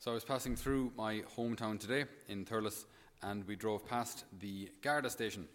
So 0.00 0.10
I 0.10 0.14
was 0.14 0.24
passing 0.24 0.56
through 0.56 0.92
my 0.96 1.22
hometown 1.36 1.78
today 1.78 2.06
in 2.26 2.46
Thurles, 2.46 2.86
and 3.20 3.46
we 3.46 3.54
drove 3.54 3.86
past 3.86 4.24
the 4.38 4.70
Garda 4.80 5.10
station, 5.10 5.46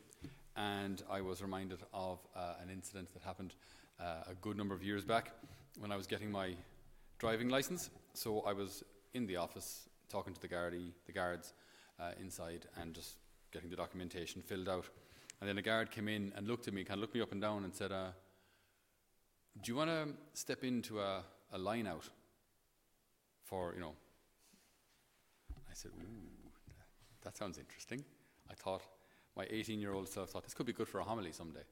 and 0.56 1.02
I 1.10 1.22
was 1.22 1.42
reminded 1.42 1.80
of 1.92 2.20
uh, 2.36 2.54
an 2.62 2.70
incident 2.70 3.12
that 3.14 3.24
happened 3.24 3.56
uh, 4.00 4.30
a 4.30 4.36
good 4.42 4.56
number 4.56 4.76
of 4.76 4.84
years 4.84 5.04
back 5.04 5.32
when 5.80 5.92
I 5.92 5.96
was 5.96 6.06
getting 6.06 6.32
my 6.32 6.54
driving 7.18 7.50
license. 7.50 7.90
So 8.14 8.42
I 8.42 8.54
was 8.54 8.84
in 9.16 9.26
the 9.26 9.36
office 9.36 9.90
talking 10.10 10.36
to 10.36 10.40
the 10.40 10.48
gardaí, 10.48 10.92
the 11.08 11.12
guards 11.12 11.54
uh, 12.00 12.12
inside, 12.22 12.68
and 12.80 12.94
just 12.94 13.16
getting 13.52 13.72
the 13.72 13.76
documentation 13.76 14.44
filled 14.44 14.70
out. 14.70 14.86
And 15.42 15.50
then 15.50 15.58
a 15.58 15.64
guard 15.64 15.90
came 15.90 16.08
in 16.08 16.32
and 16.36 16.48
looked 16.48 16.68
at 16.68 16.74
me, 16.76 16.84
kind 16.84 17.00
of 17.00 17.02
looked 17.02 17.16
me 17.16 17.22
up 17.22 17.32
and 17.32 17.42
down, 17.42 17.64
and 17.64 17.74
said, 17.74 17.92
uh, 17.92 18.10
"Do 19.64 19.72
you 19.72 19.76
want 19.76 19.90
to 19.90 20.14
step 20.40 20.64
into 20.64 21.00
a, 21.00 21.24
a 21.52 21.58
line 21.58 21.88
out 21.88 22.08
for 23.44 23.74
you 23.74 23.80
know?" 23.80 23.96
I 25.76 25.78
said, 25.78 25.92
"Ooh, 26.00 26.50
that 27.22 27.36
sounds 27.36 27.58
interesting." 27.58 28.06
I 28.50 28.54
thought 28.54 28.82
my 29.36 29.46
18-year-old 29.46 30.08
self 30.08 30.30
thought 30.30 30.44
this 30.44 30.54
could 30.54 30.66
be 30.66 30.72
good 30.72 30.88
for 30.88 31.00
a 31.00 31.04
homily 31.04 31.34
someday. 31.34 31.64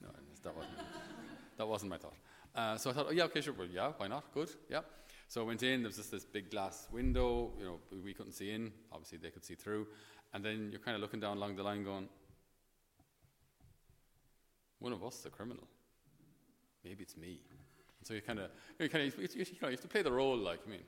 No, 0.00 0.08
that 0.42 0.56
wasn't. 0.56 0.78
that 1.58 1.68
wasn't 1.68 1.90
my 1.90 1.98
thought. 1.98 2.16
Uh, 2.54 2.78
so 2.78 2.88
I 2.88 2.92
thought, 2.94 3.06
oh 3.10 3.12
yeah, 3.12 3.24
okay, 3.24 3.42
sure, 3.42 3.52
well, 3.52 3.66
yeah, 3.66 3.92
why 3.98 4.08
not? 4.08 4.32
Good, 4.32 4.50
yeah. 4.70 4.80
So 5.28 5.42
I 5.42 5.44
went 5.44 5.62
in. 5.62 5.82
There 5.82 5.88
was 5.88 5.96
just 5.96 6.10
this 6.10 6.24
big 6.24 6.50
glass 6.50 6.88
window. 6.90 7.52
You 7.58 7.64
know, 7.64 7.80
we 8.02 8.14
couldn't 8.14 8.32
see 8.32 8.50
in. 8.52 8.72
Obviously, 8.90 9.18
they 9.18 9.30
could 9.30 9.44
see 9.44 9.54
through. 9.54 9.86
And 10.32 10.42
then 10.42 10.68
you're 10.70 10.80
kind 10.80 10.94
of 10.94 11.02
looking 11.02 11.20
down 11.20 11.36
along 11.36 11.56
the 11.56 11.62
line, 11.62 11.84
going, 11.84 12.08
"One 14.78 14.94
of 14.94 15.04
us 15.04 15.18
is 15.18 15.26
a 15.26 15.30
criminal. 15.30 15.64
Maybe 16.84 17.02
it's 17.02 17.16
me." 17.18 17.40
And 17.98 18.06
so 18.06 18.14
you 18.14 18.22
kind 18.22 18.38
of, 18.38 18.50
you 18.78 18.88
kind 18.88 19.06
of, 19.06 19.18
you, 19.18 19.28
you, 19.34 19.44
you, 19.60 19.68
have 19.68 19.80
to 19.80 19.88
play 19.88 20.00
the 20.00 20.12
role. 20.12 20.38
Like, 20.38 20.60
I 20.66 20.70
mean, 20.70 20.84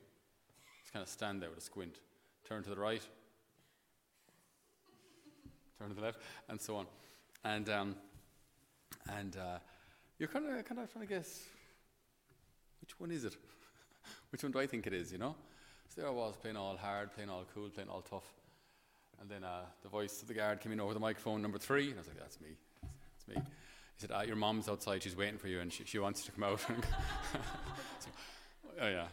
just 0.80 0.94
kind 0.94 1.02
of 1.02 1.08
stand 1.08 1.42
there 1.42 1.50
with 1.50 1.58
a 1.58 1.62
squint, 1.62 2.00
turn 2.48 2.62
to 2.62 2.70
the 2.70 2.76
right, 2.76 3.02
turn 5.78 5.88
to 5.88 5.94
the 5.94 6.00
left, 6.00 6.20
and 6.48 6.60
so 6.60 6.76
on. 6.76 6.86
And 7.44 7.68
um, 7.68 7.94
and 9.10 9.36
uh, 9.36 9.58
you're 10.18 10.28
kind 10.28 10.46
of 10.46 10.64
kind 10.64 10.80
of 10.80 10.90
trying 10.92 11.06
to 11.06 11.14
guess 11.14 11.42
which 12.80 12.98
one 12.98 13.10
is 13.10 13.24
it. 13.24 13.36
Which 14.30 14.42
one 14.42 14.52
do 14.52 14.58
I 14.58 14.66
think 14.66 14.86
it 14.86 14.92
is, 14.92 15.12
you 15.12 15.18
know? 15.18 15.34
So 15.88 16.00
there 16.00 16.10
I 16.10 16.12
was, 16.12 16.36
playing 16.36 16.56
all 16.56 16.76
hard, 16.76 17.12
playing 17.14 17.30
all 17.30 17.44
cool, 17.54 17.68
playing 17.68 17.88
all 17.88 18.02
tough. 18.02 18.24
And 19.20 19.28
then 19.28 19.44
uh, 19.44 19.62
the 19.82 19.88
voice 19.88 20.22
of 20.22 20.28
the 20.28 20.34
guard 20.34 20.60
came 20.60 20.72
in 20.72 20.80
over 20.80 20.94
the 20.94 21.00
microphone, 21.00 21.42
number 21.42 21.58
three, 21.58 21.86
and 21.86 21.94
I 21.94 21.98
was 21.98 22.08
like, 22.08 22.18
that's 22.18 22.40
me. 22.40 22.48
That's 22.82 23.28
me. 23.28 23.42
He 23.94 24.00
said, 24.00 24.10
ah, 24.14 24.22
your 24.22 24.36
mom's 24.36 24.68
outside, 24.68 25.02
she's 25.02 25.16
waiting 25.16 25.38
for 25.38 25.48
you, 25.48 25.60
and 25.60 25.72
she, 25.72 25.84
she 25.84 25.98
wants 25.98 26.20
you 26.20 26.26
to 26.26 26.32
come 26.32 26.44
out. 26.44 26.60
so, 28.00 28.08
oh, 28.80 28.88
yeah. 28.88 29.06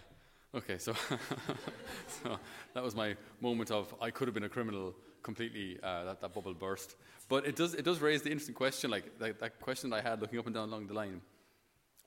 Okay, 0.55 0.77
so, 0.77 0.93
so 2.23 2.39
that 2.73 2.81
was 2.81 2.95
my 2.95 3.17
moment 3.41 3.71
of 3.71 3.93
I 3.99 4.09
could 4.09 4.29
have 4.29 4.33
been 4.33 4.45
a 4.45 4.49
criminal 4.49 4.95
completely, 5.21 5.77
uh, 5.83 6.05
that, 6.05 6.21
that 6.21 6.33
bubble 6.33 6.53
burst. 6.53 6.95
But 7.27 7.45
it 7.45 7.57
does, 7.57 7.73
it 7.73 7.83
does 7.83 7.99
raise 7.99 8.21
the 8.21 8.31
interesting 8.31 8.55
question, 8.55 8.89
like 8.89 9.19
that, 9.19 9.39
that 9.41 9.59
question 9.59 9.91
I 9.91 9.99
had 9.99 10.21
looking 10.21 10.39
up 10.39 10.45
and 10.45 10.55
down 10.55 10.69
along 10.69 10.87
the 10.87 10.93
line. 10.93 11.19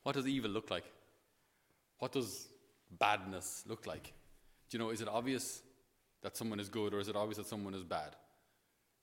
What 0.02 0.14
does 0.14 0.26
evil 0.26 0.50
look 0.50 0.70
like? 0.70 0.84
What 1.98 2.12
does 2.12 2.48
badness 2.98 3.64
look 3.66 3.86
like? 3.86 4.14
Do 4.70 4.78
you 4.78 4.78
know, 4.78 4.90
is 4.90 5.02
it 5.02 5.08
obvious 5.08 5.60
that 6.22 6.34
someone 6.34 6.58
is 6.58 6.70
good 6.70 6.94
or 6.94 7.00
is 7.00 7.08
it 7.08 7.16
obvious 7.16 7.36
that 7.36 7.48
someone 7.48 7.74
is 7.74 7.84
bad? 7.84 8.16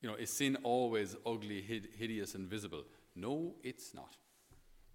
You 0.01 0.09
know, 0.09 0.15
is 0.15 0.31
sin 0.31 0.57
always 0.63 1.15
ugly, 1.23 1.61
hid- 1.61 1.89
hideous, 1.95 2.33
and 2.33 2.49
visible? 2.49 2.83
No, 3.15 3.53
it's 3.63 3.93
not. 3.93 4.15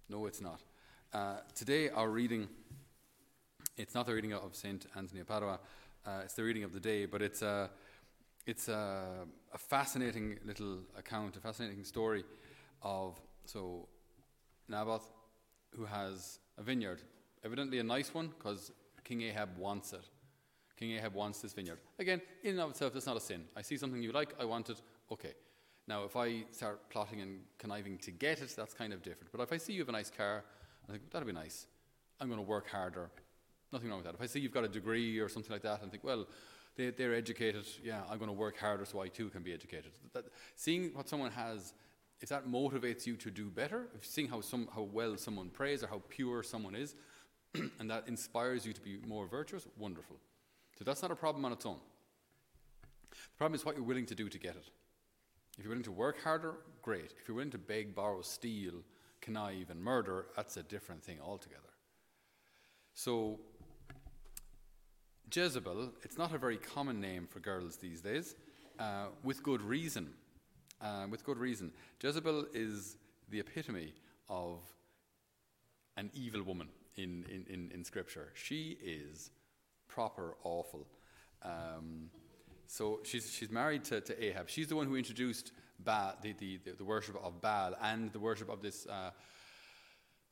No, 0.09 0.25
it's 0.25 0.41
not. 0.41 0.61
Uh, 1.13 1.37
today, 1.55 1.89
our 1.89 2.09
reading, 2.09 2.49
it's 3.77 3.95
not 3.95 4.05
the 4.05 4.13
reading 4.13 4.33
of 4.33 4.55
St. 4.55 4.85
Anthony 4.95 5.21
of 5.21 5.27
Padua, 5.27 5.59
uh, 6.05 6.21
it's 6.23 6.33
the 6.33 6.43
reading 6.43 6.63
of 6.63 6.73
the 6.73 6.79
day, 6.79 7.05
but 7.05 7.21
it's, 7.21 7.41
a, 7.41 7.69
it's 8.45 8.67
a, 8.67 9.25
a 9.53 9.57
fascinating 9.57 10.39
little 10.45 10.79
account, 10.97 11.37
a 11.37 11.39
fascinating 11.39 11.83
story 11.83 12.23
of, 12.81 13.19
so, 13.45 13.87
Naboth, 14.67 15.11
who 15.75 15.85
has 15.85 16.39
a 16.57 16.63
vineyard 16.63 17.01
Evidently 17.43 17.79
a 17.79 17.83
nice 17.83 18.13
one 18.13 18.27
because 18.27 18.71
King 19.03 19.23
Ahab 19.23 19.57
wants 19.57 19.93
it. 19.93 20.07
King 20.77 20.91
Ahab 20.93 21.13
wants 21.13 21.41
this 21.41 21.53
vineyard. 21.53 21.79
Again, 21.99 22.21
in 22.43 22.51
and 22.51 22.59
of 22.59 22.71
itself, 22.71 22.93
that's 22.93 23.05
not 23.05 23.17
a 23.17 23.21
sin. 23.21 23.45
I 23.55 23.61
see 23.61 23.77
something 23.77 24.01
you 24.01 24.11
like, 24.11 24.33
I 24.39 24.45
want 24.45 24.69
it, 24.69 24.81
okay. 25.11 25.33
Now, 25.87 26.03
if 26.03 26.15
I 26.15 26.43
start 26.51 26.89
plotting 26.89 27.21
and 27.21 27.39
conniving 27.57 27.97
to 27.99 28.11
get 28.11 28.41
it, 28.41 28.53
that's 28.55 28.73
kind 28.73 28.93
of 28.93 29.01
different. 29.01 29.31
But 29.31 29.41
if 29.41 29.51
I 29.51 29.57
see 29.57 29.73
you 29.73 29.79
have 29.79 29.89
a 29.89 29.93
nice 29.93 30.11
car, 30.11 30.43
I 30.87 30.91
think, 30.91 31.09
that'll 31.11 31.27
be 31.27 31.33
nice. 31.33 31.65
I'm 32.19 32.27
going 32.27 32.39
to 32.39 32.47
work 32.47 32.69
harder. 32.69 33.09
Nothing 33.71 33.89
wrong 33.89 33.99
with 33.99 34.05
that. 34.05 34.15
If 34.15 34.21
I 34.21 34.25
see 34.25 34.39
you've 34.39 34.53
got 34.53 34.63
a 34.63 34.69
degree 34.69 35.19
or 35.19 35.29
something 35.29 35.51
like 35.51 35.61
that, 35.61 35.81
and 35.81 35.91
think, 35.91 36.03
well, 36.03 36.27
they, 36.75 37.03
are 37.03 37.13
educated, 37.13 37.65
yeah, 37.83 38.01
I'm 38.09 38.17
going 38.17 38.29
to 38.29 38.33
work 38.33 38.57
harder 38.57 38.85
so 38.85 39.01
I 39.01 39.07
too 39.07 39.29
can 39.29 39.43
be 39.43 39.53
educated. 39.53 39.91
That, 40.13 40.25
seeing 40.55 40.91
what 40.93 41.07
someone 41.07 41.31
has, 41.31 41.73
if 42.21 42.29
that 42.29 42.47
motivates 42.47 43.05
you 43.05 43.15
to 43.17 43.31
do 43.31 43.49
better, 43.49 43.87
if 43.95 44.05
seeing 44.05 44.27
how, 44.27 44.41
some, 44.41 44.67
how 44.73 44.83
well 44.83 45.17
someone 45.17 45.49
prays 45.49 45.83
or 45.83 45.87
how 45.87 46.01
pure 46.09 46.43
someone 46.43 46.75
is, 46.75 46.95
and 47.79 47.89
that 47.89 48.07
inspires 48.07 48.65
you 48.65 48.73
to 48.73 48.81
be 48.81 48.99
more 49.05 49.27
virtuous, 49.27 49.67
wonderful. 49.77 50.17
So 50.77 50.83
that's 50.83 51.01
not 51.01 51.11
a 51.11 51.15
problem 51.15 51.45
on 51.45 51.51
its 51.51 51.65
own. 51.65 51.79
The 53.11 53.37
problem 53.37 53.55
is 53.55 53.65
what 53.65 53.75
you're 53.75 53.85
willing 53.85 54.05
to 54.07 54.15
do 54.15 54.29
to 54.29 54.37
get 54.37 54.55
it. 54.55 54.69
If 55.57 55.65
you're 55.65 55.69
willing 55.69 55.83
to 55.83 55.91
work 55.91 56.23
harder, 56.23 56.55
great. 56.81 57.13
If 57.19 57.27
you're 57.27 57.35
willing 57.35 57.51
to 57.51 57.57
beg, 57.57 57.93
borrow, 57.93 58.21
steal, 58.21 58.83
connive, 59.21 59.69
and 59.69 59.81
murder, 59.81 60.27
that's 60.35 60.57
a 60.57 60.63
different 60.63 61.03
thing 61.03 61.17
altogether. 61.21 61.61
So, 62.93 63.39
Jezebel, 65.33 65.91
it's 66.03 66.17
not 66.17 66.33
a 66.33 66.37
very 66.37 66.57
common 66.57 66.99
name 66.99 67.27
for 67.27 67.39
girls 67.39 67.77
these 67.77 68.01
days, 68.01 68.35
uh, 68.79 69.05
with 69.23 69.41
good 69.43 69.61
reason. 69.61 70.13
Uh, 70.81 71.05
with 71.09 71.23
good 71.23 71.37
reason. 71.37 71.71
Jezebel 72.01 72.47
is 72.53 72.97
the 73.29 73.39
epitome 73.39 73.93
of 74.29 74.59
an 75.95 76.09
evil 76.13 76.43
woman 76.43 76.67
in, 76.95 77.23
in, 77.29 77.45
in, 77.53 77.71
in 77.71 77.85
Scripture. 77.85 78.29
She 78.33 78.77
is 78.83 79.29
proper 79.87 80.35
awful. 80.43 80.87
Um, 81.43 82.09
so 82.67 82.99
she's, 83.03 83.31
she's 83.31 83.51
married 83.51 83.83
to, 83.85 84.01
to 84.01 84.23
Ahab. 84.23 84.49
She's 84.49 84.67
the 84.67 84.75
one 84.75 84.87
who 84.87 84.95
introduced 84.95 85.51
Baal, 85.79 86.15
the, 86.21 86.33
the, 86.33 86.59
the 86.77 86.83
worship 86.83 87.15
of 87.23 87.41
Baal 87.41 87.75
and 87.81 88.11
the 88.11 88.19
worship 88.19 88.49
of 88.49 88.61
this 88.61 88.87
uh, 88.87 89.11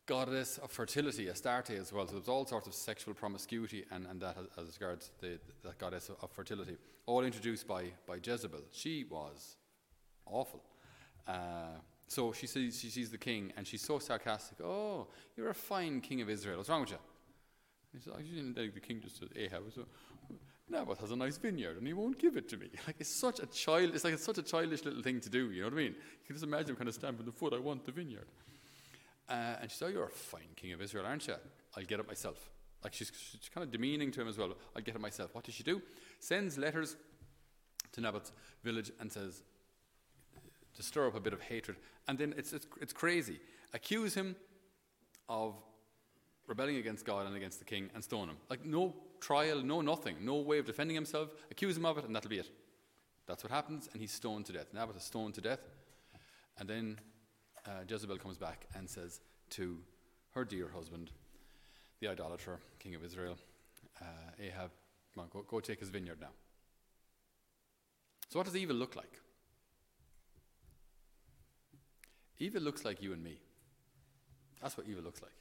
goddess 0.09 0.57
of 0.57 0.71
fertility, 0.71 1.27
Astarte, 1.27 1.69
as 1.69 1.93
well. 1.93 2.07
So 2.07 2.13
there's 2.13 2.27
all 2.27 2.43
sorts 2.43 2.65
of 2.65 2.73
sexual 2.73 3.13
promiscuity 3.13 3.85
and, 3.91 4.07
and 4.07 4.19
that 4.21 4.35
as, 4.57 4.67
as 4.67 4.79
regards 4.81 5.11
the, 5.21 5.39
the 5.61 5.73
goddess 5.77 6.09
of 6.09 6.31
fertility, 6.31 6.77
all 7.05 7.23
introduced 7.23 7.67
by, 7.67 7.83
by 8.07 8.15
Jezebel. 8.15 8.61
She 8.71 9.05
was 9.07 9.57
awful. 10.25 10.63
Uh, 11.27 11.77
so 12.07 12.33
she 12.33 12.47
sees, 12.47 12.79
she 12.79 12.89
sees 12.89 13.11
the 13.11 13.19
king 13.19 13.53
and 13.55 13.67
she's 13.67 13.83
so 13.83 13.99
sarcastic. 13.99 14.57
Oh, 14.61 15.07
you're 15.37 15.51
a 15.51 15.53
fine 15.53 16.01
king 16.01 16.21
of 16.21 16.29
Israel. 16.29 16.57
What's 16.57 16.69
wrong 16.69 16.81
with 16.81 16.91
you? 16.91 16.97
he 17.93 17.99
says, 17.99 18.13
I 18.17 18.21
the 18.73 18.79
king 18.79 19.01
just 19.01 19.19
said, 19.19 19.29
Ahab. 19.35 19.61
So, 19.75 19.85
Naboth 20.71 21.01
has 21.01 21.11
a 21.11 21.15
nice 21.15 21.37
vineyard 21.37 21.77
and 21.77 21.85
he 21.85 21.93
won't 21.93 22.17
give 22.17 22.35
it 22.35 22.49
to 22.49 22.57
me. 22.57 22.69
Like 22.87 22.95
it's 22.99 23.13
such 23.13 23.39
a 23.41 23.45
child, 23.45 23.91
it's 23.93 24.03
like 24.03 24.13
it's 24.13 24.23
such 24.23 24.39
a 24.39 24.43
childish 24.43 24.83
little 24.85 25.03
thing 25.03 25.19
to 25.21 25.29
do. 25.29 25.51
You 25.51 25.61
know 25.61 25.67
what 25.67 25.73
I 25.73 25.77
mean? 25.77 25.93
You 25.93 26.25
can 26.25 26.35
just 26.35 26.45
imagine 26.45 26.71
him 26.71 26.77
kind 26.77 26.87
of 26.87 26.95
stamping 26.95 27.27
the 27.27 27.31
foot. 27.31 27.53
I 27.53 27.59
want 27.59 27.85
the 27.85 27.91
vineyard. 27.91 28.27
Uh, 29.29 29.57
and 29.61 29.69
she 29.69 29.77
said, 29.77 29.89
oh, 29.89 29.91
you're 29.91 30.05
a 30.05 30.09
fine 30.09 30.49
king 30.55 30.73
of 30.73 30.81
Israel, 30.81 31.05
aren't 31.05 31.27
you? 31.27 31.35
I'll 31.77 31.83
get 31.83 31.99
it 31.99 32.07
myself. 32.07 32.49
Like 32.83 32.93
she's, 32.93 33.11
she's 33.15 33.49
kind 33.53 33.63
of 33.63 33.71
demeaning 33.71 34.11
to 34.11 34.21
him 34.21 34.27
as 34.27 34.37
well. 34.37 34.53
I'll 34.75 34.81
get 34.81 34.95
it 34.95 35.01
myself. 35.01 35.35
What 35.35 35.43
does 35.43 35.53
she 35.53 35.63
do? 35.63 35.81
Sends 36.19 36.57
letters 36.57 36.95
to 37.91 38.01
Naboth's 38.01 38.31
village 38.63 38.91
and 38.99 39.11
says, 39.11 39.43
to 40.75 40.83
stir 40.83 41.07
up 41.07 41.15
a 41.15 41.19
bit 41.19 41.33
of 41.33 41.41
hatred. 41.41 41.77
And 42.07 42.17
then 42.17 42.33
it's, 42.37 42.53
it's, 42.53 42.65
it's 42.81 42.93
crazy. 42.93 43.39
Accuse 43.73 44.13
him 44.13 44.35
of 45.27 45.55
rebelling 46.47 46.77
against 46.77 47.05
God 47.05 47.27
and 47.27 47.35
against 47.35 47.59
the 47.59 47.65
king 47.65 47.89
and 47.93 48.03
stone 48.03 48.29
him. 48.29 48.37
Like 48.49 48.65
no 48.65 48.95
trial, 49.19 49.61
no 49.61 49.81
nothing, 49.81 50.15
no 50.21 50.35
way 50.35 50.57
of 50.57 50.65
defending 50.65 50.95
himself. 50.95 51.29
Accuse 51.51 51.77
him 51.77 51.85
of 51.85 51.97
it, 51.97 52.05
and 52.05 52.15
that'll 52.15 52.29
be 52.29 52.39
it. 52.39 52.49
That's 53.27 53.43
what 53.43 53.51
happens, 53.51 53.89
and 53.91 54.01
he's 54.01 54.11
stoned 54.11 54.45
to 54.47 54.53
death. 54.53 54.67
Naboth 54.73 54.97
is 54.97 55.03
stoned 55.03 55.35
to 55.35 55.41
death. 55.41 55.59
And 56.57 56.67
then 56.67 56.97
uh, 57.65 57.83
Jezebel 57.87 58.17
comes 58.17 58.37
back 58.37 58.67
and 58.75 58.89
says 58.89 59.19
to 59.51 59.77
her 60.33 60.45
dear 60.45 60.69
husband, 60.73 61.11
the 61.99 62.07
idolater, 62.07 62.59
king 62.79 62.95
of 62.95 63.03
Israel, 63.03 63.37
uh, 64.01 64.05
Ahab, 64.41 64.71
come 65.13 65.23
on, 65.23 65.29
go, 65.31 65.41
go 65.47 65.59
take 65.59 65.79
his 65.79 65.89
vineyard 65.89 66.19
now. 66.21 66.31
So, 68.29 68.39
what 68.39 68.45
does 68.45 68.55
evil 68.55 68.75
look 68.75 68.95
like? 68.95 69.19
Evil 72.37 72.61
looks 72.61 72.85
like 72.85 73.01
you 73.01 73.11
and 73.11 73.23
me. 73.23 73.39
That's 74.61 74.77
what 74.77 74.87
evil 74.87 75.03
looks 75.03 75.21
like. 75.21 75.31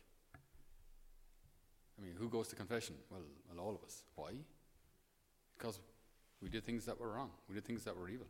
I 1.98 2.04
mean, 2.04 2.14
who 2.18 2.28
goes 2.28 2.48
to 2.48 2.56
confession? 2.56 2.94
Well, 3.10 3.20
well, 3.48 3.64
all 3.64 3.74
of 3.74 3.82
us. 3.84 4.02
Why? 4.14 4.30
Because 5.56 5.80
we 6.40 6.48
did 6.48 6.64
things 6.64 6.84
that 6.86 6.98
were 6.98 7.12
wrong. 7.12 7.30
We 7.48 7.54
did 7.54 7.64
things 7.64 7.84
that 7.84 7.96
were 7.96 8.08
evil. 8.08 8.26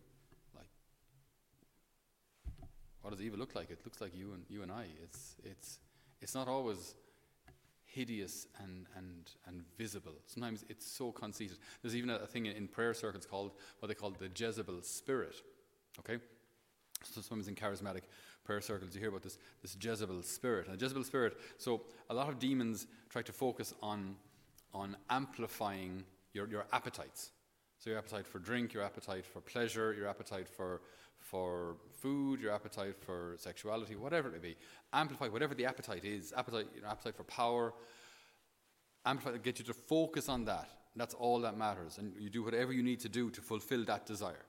What 3.09 3.17
does 3.17 3.25
evil 3.25 3.39
look 3.39 3.55
like? 3.55 3.71
It 3.71 3.79
looks 3.87 4.03
like 4.03 4.15
you 4.15 4.35
and 4.35 4.43
you 4.51 4.63
and 4.63 4.71
I. 4.71 4.85
It's 5.03 5.35
it's 5.43 5.79
it's 6.21 6.35
not 6.35 6.47
always 6.47 6.95
hideous 7.87 8.47
and, 8.63 8.85
and, 8.99 9.31
and 9.47 9.65
visible. 9.79 10.13
Sometimes 10.27 10.67
it's 10.69 10.87
so 10.87 11.11
conceited. 11.11 11.57
There's 11.81 11.97
even 11.97 12.11
a, 12.11 12.17
a 12.17 12.27
thing 12.27 12.45
in, 12.45 12.55
in, 12.55 12.69
prayer 12.69 12.93
circles 12.93 13.25
called 13.25 13.53
what 13.79 13.89
they 13.89 13.95
call 13.95 14.11
the 14.11 14.29
Jezebel 14.37 14.83
spirit. 14.83 15.37
Okay? 16.01 16.19
So 17.03 17.23
sometimes 17.23 17.49
in 17.49 17.55
charismatic 17.55 18.03
prayer 18.45 18.61
circles 18.61 18.95
you 18.95 19.01
hear 19.01 19.09
about 19.09 19.23
this, 19.23 19.39
this 19.63 19.75
Jezebel 19.81 20.23
spirit. 20.23 20.69
And 20.69 20.79
Jezebel 20.79 21.03
spirit, 21.03 21.39
so 21.57 21.81
a 22.11 22.15
lot 22.15 22.29
of 22.29 22.39
demons 22.39 22.87
try 23.09 23.23
to 23.23 23.33
focus 23.33 23.73
on, 23.83 24.17
on 24.75 24.99
amplifying 25.09 26.05
your, 26.35 26.47
your 26.47 26.67
appetites. 26.75 27.31
So 27.79 27.91
your 27.91 27.99
appetite 27.99 28.27
for 28.27 28.41
drink, 28.41 28.73
your 28.73 28.83
appetite 28.83 29.25
for 29.25 29.41
pleasure, 29.41 29.95
your 29.95 30.09
appetite 30.09 30.49
for, 30.49 30.81
for 31.21 31.77
food, 31.93 32.41
your 32.41 32.53
appetite 32.53 32.97
for 32.97 33.35
sexuality, 33.39 33.95
whatever 33.95 34.29
it 34.29 34.33
may 34.33 34.49
be. 34.51 34.57
Amplify 34.93 35.29
whatever 35.29 35.55
the 35.55 35.65
appetite 35.65 36.05
is. 36.05 36.33
Appetite, 36.37 36.67
you 36.75 36.83
know, 36.83 36.89
appetite 36.89 37.15
for 37.17 37.23
power. 37.25 37.73
Amplify, 39.07 39.39
get 39.39 39.61
you 39.61 39.65
to 39.65 39.75
focus 39.75 40.29
on 40.29 40.45
that. 40.47 40.69
That's 40.97 41.15
all 41.15 41.41
that 41.43 41.57
matters. 41.57 41.99
And 41.99 42.13
you 42.19 42.31
do 42.31 42.43
whatever 42.43 42.73
you 42.73 42.83
need 42.83 42.99
to 43.01 43.09
do 43.09 43.31
to 43.31 43.41
fulfill 43.41 43.85
that 43.85 44.07
desire. 44.07 44.45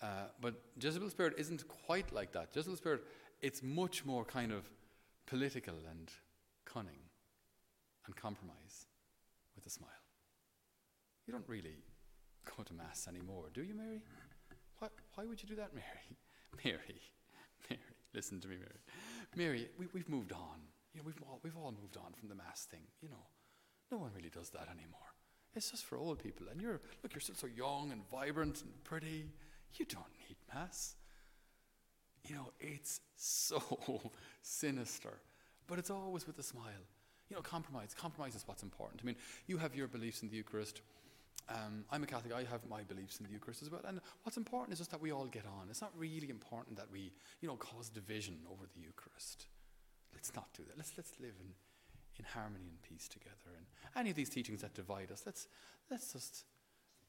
Uh, 0.00 0.26
but 0.40 0.54
Jezebel 0.80 1.10
spirit 1.10 1.34
isn't 1.38 1.66
quite 1.66 2.12
like 2.12 2.32
that. 2.32 2.50
Jezebel 2.54 2.76
spirit, 2.76 3.02
it's 3.40 3.62
much 3.64 4.04
more 4.04 4.24
kind 4.24 4.52
of 4.52 4.70
political 5.26 5.74
and 5.90 6.10
cunning 6.64 7.02
and 8.06 8.14
compromise 8.14 8.86
with 9.56 9.66
a 9.66 9.70
smile. 9.70 9.90
You 11.26 11.32
don't 11.32 11.48
really 11.48 11.76
go 12.44 12.62
to 12.62 12.74
Mass 12.74 13.06
anymore, 13.08 13.46
do 13.52 13.62
you, 13.62 13.74
Mary? 13.74 14.02
Why, 14.78 14.88
why 15.14 15.24
would 15.26 15.42
you 15.42 15.48
do 15.48 15.56
that, 15.56 15.74
Mary? 15.74 16.18
Mary, 16.64 17.00
Mary, 17.68 17.80
listen 18.14 18.40
to 18.40 18.48
me, 18.48 18.56
Mary. 18.56 18.80
Mary, 19.36 19.68
we, 19.78 19.86
we've 19.92 20.08
moved 20.08 20.32
on. 20.32 20.60
You 20.92 21.00
know, 21.00 21.04
we've 21.06 21.22
all, 21.26 21.40
we've 21.42 21.56
all 21.56 21.72
moved 21.72 21.96
on 21.96 22.12
from 22.12 22.28
the 22.28 22.34
Mass 22.34 22.66
thing. 22.70 22.82
You 23.00 23.08
know, 23.08 23.26
no 23.90 23.98
one 23.98 24.10
really 24.14 24.30
does 24.30 24.50
that 24.50 24.68
anymore. 24.68 25.00
It's 25.54 25.70
just 25.70 25.84
for 25.84 25.98
old 25.98 26.18
people. 26.18 26.46
And 26.50 26.60
you're, 26.60 26.80
look, 27.02 27.14
you're 27.14 27.20
still 27.20 27.34
so 27.34 27.46
young 27.46 27.92
and 27.92 28.02
vibrant 28.10 28.62
and 28.62 28.72
pretty. 28.84 29.26
You 29.74 29.86
don't 29.86 30.12
need 30.28 30.36
Mass. 30.52 30.96
You 32.28 32.36
know, 32.36 32.52
it's 32.60 33.00
so 33.16 33.62
sinister. 34.42 35.18
But 35.66 35.78
it's 35.78 35.90
always 35.90 36.26
with 36.26 36.38
a 36.38 36.42
smile. 36.42 36.86
You 37.28 37.36
know, 37.36 37.42
compromise. 37.42 37.94
Compromise 37.94 38.34
is 38.34 38.46
what's 38.46 38.62
important. 38.62 39.00
I 39.02 39.06
mean, 39.06 39.16
you 39.46 39.58
have 39.58 39.74
your 39.74 39.88
beliefs 39.88 40.22
in 40.22 40.28
the 40.28 40.36
Eucharist. 40.36 40.82
Um, 41.48 41.84
I'm 41.90 42.02
a 42.02 42.06
Catholic, 42.06 42.32
I 42.32 42.44
have 42.50 42.60
my 42.68 42.82
beliefs 42.82 43.18
in 43.18 43.26
the 43.26 43.32
Eucharist 43.32 43.62
as 43.62 43.70
well. 43.70 43.82
And 43.86 44.00
what's 44.22 44.36
important 44.36 44.72
is 44.72 44.78
just 44.78 44.90
that 44.90 45.00
we 45.00 45.12
all 45.12 45.26
get 45.26 45.44
on. 45.44 45.68
It's 45.70 45.80
not 45.80 45.92
really 45.96 46.30
important 46.30 46.76
that 46.76 46.90
we, 46.90 47.12
you 47.40 47.48
know, 47.48 47.56
cause 47.56 47.88
division 47.88 48.38
over 48.50 48.64
the 48.74 48.80
Eucharist. 48.80 49.46
Let's 50.14 50.34
not 50.34 50.46
do 50.56 50.62
that. 50.68 50.76
Let's, 50.76 50.92
let's 50.96 51.12
live 51.20 51.34
in, 51.40 51.52
in 52.18 52.24
harmony 52.24 52.66
and 52.68 52.80
peace 52.82 53.08
together. 53.08 53.50
And 53.56 53.66
any 53.96 54.10
of 54.10 54.16
these 54.16 54.30
teachings 54.30 54.62
that 54.62 54.74
divide 54.74 55.10
us, 55.10 55.22
let's, 55.26 55.48
let's 55.90 56.12
just, 56.12 56.44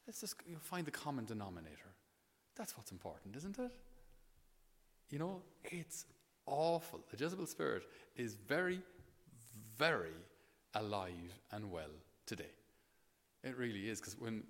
let's 0.07 0.19
just 0.21 0.35
you 0.47 0.53
know, 0.53 0.59
find 0.59 0.85
the 0.85 0.91
common 0.91 1.25
denominator. 1.25 1.93
That's 2.55 2.75
what's 2.77 2.91
important, 2.91 3.35
isn't 3.35 3.57
it? 3.59 3.71
You 5.09 5.19
know, 5.19 5.41
it's 5.63 6.05
awful. 6.45 7.01
The 7.11 7.23
Jezebel 7.23 7.45
spirit 7.45 7.83
is 8.15 8.35
very, 8.35 8.81
very 9.77 10.13
alive 10.73 11.39
and 11.51 11.71
well 11.71 11.91
today. 12.25 12.51
It 13.43 13.57
really 13.57 13.89
is, 13.89 13.99
because 13.99 14.17
when 14.19 14.43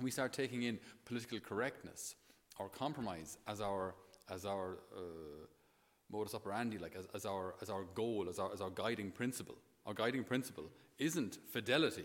we 0.00 0.10
start 0.10 0.32
taking 0.32 0.62
in 0.64 0.78
political 1.04 1.38
correctness 1.38 2.14
or 2.58 2.68
compromise 2.68 3.38
as 3.46 3.60
our, 3.60 3.94
as 4.30 4.44
our 4.44 4.78
uh, 4.96 5.46
modus 6.10 6.34
operandi, 6.34 6.78
like 6.78 6.96
as, 6.96 7.06
as, 7.14 7.24
our, 7.24 7.54
as 7.62 7.70
our 7.70 7.84
goal, 7.94 8.26
as 8.28 8.38
our, 8.38 8.52
as 8.52 8.60
our 8.60 8.70
guiding 8.70 9.10
principle, 9.10 9.56
our 9.86 9.94
guiding 9.94 10.24
principle 10.24 10.64
isn't 10.98 11.38
fidelity 11.50 12.04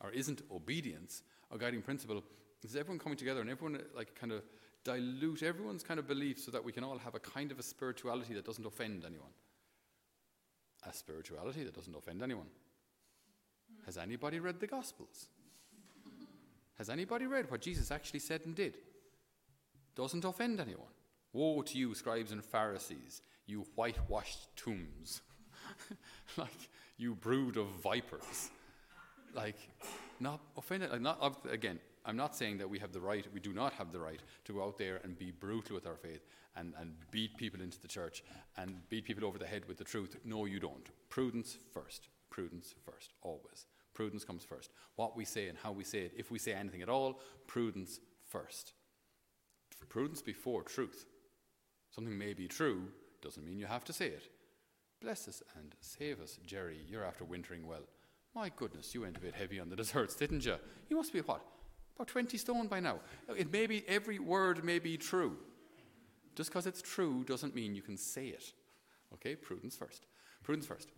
or 0.00 0.10
isn't 0.10 0.42
obedience. 0.52 1.22
Our 1.50 1.58
guiding 1.58 1.82
principle 1.82 2.22
is 2.62 2.76
everyone 2.76 2.98
coming 2.98 3.18
together 3.18 3.40
and 3.40 3.50
everyone 3.50 3.80
like 3.96 4.14
kind 4.18 4.32
of 4.32 4.42
dilute 4.84 5.42
everyone's 5.42 5.82
kind 5.82 5.98
of 5.98 6.06
belief 6.06 6.38
so 6.38 6.50
that 6.50 6.62
we 6.62 6.72
can 6.72 6.84
all 6.84 6.98
have 6.98 7.14
a 7.14 7.20
kind 7.20 7.50
of 7.50 7.58
a 7.58 7.62
spirituality 7.62 8.34
that 8.34 8.44
doesn't 8.44 8.66
offend 8.66 9.04
anyone. 9.04 9.30
A 10.86 10.92
spirituality 10.92 11.64
that 11.64 11.74
doesn't 11.74 11.96
offend 11.96 12.22
anyone. 12.22 12.48
Has 13.86 13.96
anybody 13.96 14.40
read 14.40 14.60
the 14.60 14.66
Gospels? 14.66 15.28
Has 16.78 16.90
anybody 16.90 17.26
read 17.26 17.50
what 17.50 17.60
Jesus 17.60 17.90
actually 17.90 18.20
said 18.20 18.42
and 18.44 18.54
did? 18.54 18.76
Doesn't 19.94 20.24
offend 20.24 20.60
anyone. 20.60 20.86
Woe 21.32 21.62
to 21.62 21.78
you, 21.78 21.94
scribes 21.94 22.32
and 22.32 22.44
Pharisees, 22.44 23.22
you 23.46 23.66
whitewashed 23.74 24.56
tombs. 24.56 25.22
like, 26.36 26.68
you 26.96 27.14
brood 27.14 27.56
of 27.56 27.66
vipers. 27.82 28.50
Like, 29.34 29.56
not 30.20 30.40
offended. 30.56 30.90
Like 30.90 31.00
not, 31.00 31.44
again, 31.50 31.78
I'm 32.04 32.16
not 32.16 32.36
saying 32.36 32.58
that 32.58 32.68
we 32.68 32.78
have 32.78 32.92
the 32.92 33.00
right, 33.00 33.26
we 33.32 33.40
do 33.40 33.52
not 33.52 33.72
have 33.74 33.90
the 33.90 33.98
right 33.98 34.20
to 34.44 34.52
go 34.52 34.62
out 34.62 34.78
there 34.78 35.00
and 35.02 35.18
be 35.18 35.30
brutal 35.30 35.74
with 35.74 35.86
our 35.86 35.96
faith 35.96 36.24
and, 36.56 36.74
and 36.78 36.94
beat 37.10 37.36
people 37.36 37.60
into 37.60 37.80
the 37.80 37.88
church 37.88 38.22
and 38.56 38.76
beat 38.90 39.04
people 39.04 39.24
over 39.24 39.38
the 39.38 39.46
head 39.46 39.64
with 39.66 39.78
the 39.78 39.84
truth. 39.84 40.16
No, 40.24 40.44
you 40.44 40.60
don't. 40.60 40.88
Prudence 41.08 41.56
first. 41.72 42.08
Prudence 42.30 42.74
first, 42.84 43.12
always. 43.22 43.66
Prudence 43.94 44.24
comes 44.24 44.44
first. 44.44 44.70
What 44.96 45.16
we 45.16 45.24
say 45.24 45.48
and 45.48 45.56
how 45.56 45.72
we 45.72 45.84
say 45.84 46.00
it, 46.00 46.12
if 46.16 46.30
we 46.30 46.38
say 46.38 46.52
anything 46.52 46.82
at 46.82 46.88
all, 46.88 47.20
prudence 47.46 48.00
first. 48.28 48.74
Prudence 49.88 50.22
before 50.22 50.62
truth. 50.62 51.06
Something 51.90 52.18
may 52.18 52.34
be 52.34 52.48
true, 52.48 52.88
doesn't 53.22 53.44
mean 53.44 53.58
you 53.58 53.66
have 53.66 53.84
to 53.84 53.92
say 53.92 54.06
it. 54.06 54.28
Bless 55.00 55.28
us 55.28 55.42
and 55.56 55.74
save 55.80 56.20
us, 56.20 56.38
Jerry. 56.44 56.80
You're 56.88 57.04
after 57.04 57.24
wintering 57.24 57.66
well. 57.66 57.86
My 58.34 58.50
goodness, 58.56 58.94
you 58.94 59.02
went 59.02 59.16
a 59.16 59.20
bit 59.20 59.34
heavy 59.34 59.60
on 59.60 59.68
the 59.68 59.76
desserts, 59.76 60.16
didn't 60.16 60.44
you? 60.44 60.56
You 60.88 60.96
must 60.96 61.12
be 61.12 61.20
what? 61.20 61.42
About 61.94 62.08
20 62.08 62.36
stone 62.38 62.66
by 62.66 62.80
now. 62.80 62.98
It 63.36 63.52
may 63.52 63.66
be, 63.66 63.84
every 63.86 64.18
word 64.18 64.64
may 64.64 64.80
be 64.80 64.96
true. 64.96 65.36
Just 66.34 66.50
because 66.50 66.66
it's 66.66 66.82
true 66.82 67.22
doesn't 67.24 67.54
mean 67.54 67.74
you 67.74 67.82
can 67.82 67.96
say 67.96 68.26
it. 68.26 68.52
Okay, 69.12 69.36
prudence 69.36 69.76
first. 69.76 70.06
Prudence 70.42 70.66
first. 70.66 70.88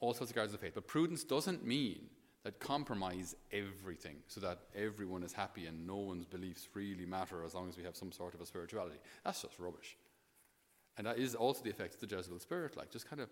All 0.00 0.12
sorts 0.12 0.30
of 0.30 0.36
guards 0.36 0.52
of 0.52 0.60
faith. 0.60 0.74
But 0.74 0.86
prudence 0.86 1.24
doesn't 1.24 1.66
mean 1.66 2.10
that 2.48 2.60
compromise 2.60 3.36
everything 3.52 4.16
so 4.26 4.40
that 4.40 4.60
everyone 4.74 5.22
is 5.22 5.34
happy 5.34 5.66
and 5.66 5.86
no 5.86 5.96
one's 5.96 6.24
beliefs 6.24 6.66
really 6.72 7.04
matter 7.04 7.44
as 7.44 7.54
long 7.54 7.68
as 7.68 7.76
we 7.76 7.82
have 7.82 7.94
some 7.94 8.10
sort 8.10 8.32
of 8.32 8.40
a 8.40 8.46
spirituality. 8.46 8.96
That's 9.22 9.42
just 9.42 9.58
rubbish. 9.58 9.98
And 10.96 11.06
that 11.06 11.18
is 11.18 11.34
also 11.34 11.62
the 11.62 11.68
effect 11.68 11.92
of 11.92 12.00
the 12.00 12.16
Jezebel 12.16 12.38
spirit, 12.38 12.74
like 12.74 12.90
just 12.90 13.06
kind 13.06 13.20
of, 13.20 13.28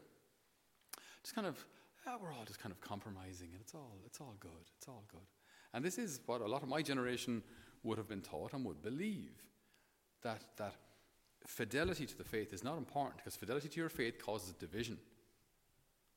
just 1.22 1.34
kind 1.34 1.46
of, 1.46 1.64
yeah, 2.06 2.16
we're 2.22 2.30
all 2.30 2.44
just 2.44 2.60
kind 2.60 2.70
of 2.70 2.82
compromising 2.82 3.48
and 3.52 3.60
it's 3.62 3.74
all, 3.74 3.96
it's 4.04 4.20
all 4.20 4.34
good, 4.38 4.50
it's 4.76 4.86
all 4.86 5.04
good. 5.10 5.26
And 5.72 5.82
this 5.82 5.96
is 5.96 6.20
what 6.26 6.42
a 6.42 6.46
lot 6.46 6.62
of 6.62 6.68
my 6.68 6.82
generation 6.82 7.42
would 7.84 7.96
have 7.96 8.08
been 8.08 8.20
taught 8.20 8.52
and 8.52 8.66
would 8.66 8.82
believe, 8.82 9.32
that, 10.24 10.44
that 10.58 10.74
fidelity 11.46 12.04
to 12.04 12.18
the 12.18 12.24
faith 12.24 12.52
is 12.52 12.62
not 12.62 12.76
important 12.76 13.16
because 13.16 13.34
fidelity 13.34 13.68
to 13.68 13.80
your 13.80 13.88
faith 13.88 14.18
causes 14.22 14.52
division. 14.52 14.98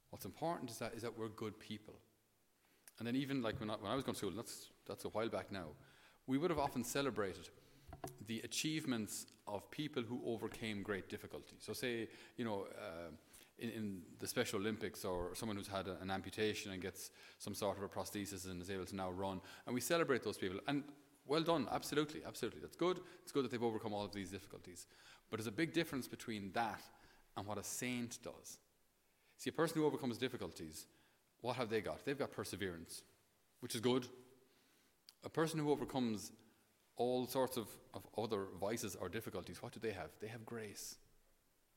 What's 0.09 0.25
important 0.25 0.69
is 0.69 0.79
that, 0.79 0.95
is 0.95 1.03
that 1.03 1.17
we're 1.17 1.29
good 1.29 1.57
people 1.61 1.93
and 2.99 3.07
then 3.07 3.15
even 3.15 3.41
like 3.41 3.59
when 3.59 3.69
I, 3.69 3.75
when 3.75 3.91
I 3.91 3.95
was 3.95 4.03
going 4.03 4.13
to 4.13 4.17
school, 4.17 4.31
that's, 4.35 4.67
that's 4.85 5.05
a 5.05 5.09
while 5.09 5.29
back 5.29 5.51
now, 5.51 5.67
we 6.27 6.37
would 6.37 6.51
have 6.51 6.59
often 6.59 6.83
celebrated 6.83 7.49
the 8.27 8.41
achievements 8.41 9.27
of 9.47 9.69
people 9.71 10.03
who 10.03 10.21
overcame 10.25 10.83
great 10.83 11.09
difficulty. 11.09 11.55
So 11.59 11.73
say, 11.73 12.07
you 12.37 12.45
know, 12.45 12.67
uh, 12.77 13.11
in, 13.57 13.69
in, 13.69 14.01
the 14.19 14.27
Special 14.27 14.59
Olympics 14.59 15.03
or 15.03 15.31
someone 15.33 15.57
who's 15.57 15.67
had 15.67 15.87
a, 15.87 15.97
an 16.01 16.11
amputation 16.11 16.71
and 16.71 16.81
gets 16.81 17.11
some 17.39 17.53
sort 17.53 17.77
of 17.77 17.83
a 17.83 17.87
prosthesis 17.87 18.49
and 18.49 18.61
is 18.61 18.69
able 18.69 18.85
to 18.85 18.95
now 18.95 19.09
run. 19.09 19.41
And 19.65 19.73
we 19.73 19.81
celebrate 19.81 20.23
those 20.23 20.37
people. 20.37 20.59
And 20.67 20.83
well 21.25 21.41
done, 21.41 21.67
absolutely, 21.71 22.21
absolutely. 22.25 22.61
That's 22.61 22.77
good. 22.77 22.99
It's 23.23 23.31
good 23.31 23.43
that 23.43 23.51
they've 23.51 23.63
overcome 23.63 23.93
all 23.93 24.05
of 24.05 24.13
these 24.13 24.29
difficulties. 24.29 24.87
But 25.29 25.37
there's 25.37 25.47
a 25.47 25.51
big 25.51 25.73
difference 25.73 26.07
between 26.07 26.51
that 26.53 26.81
and 27.37 27.45
what 27.45 27.57
a 27.57 27.63
saint 27.63 28.19
does. 28.23 28.57
See, 29.37 29.49
a 29.49 29.53
person 29.53 29.77
who 29.79 29.85
overcomes 29.85 30.17
difficulties 30.17 30.85
what 31.41 31.55
have 31.55 31.69
they 31.69 31.81
got? 31.81 32.05
They've 32.05 32.17
got 32.17 32.31
perseverance, 32.31 33.03
which 33.61 33.75
is 33.75 33.81
good. 33.81 34.07
A 35.23 35.29
person 35.29 35.59
who 35.59 35.71
overcomes 35.71 36.31
all 36.95 37.27
sorts 37.27 37.57
of, 37.57 37.67
of 37.93 38.05
other 38.17 38.47
vices 38.59 38.95
or 38.95 39.09
difficulties, 39.09 39.61
what 39.61 39.71
do 39.71 39.79
they 39.79 39.91
have? 39.91 40.09
They 40.21 40.27
have 40.27 40.45
grace. 40.45 40.97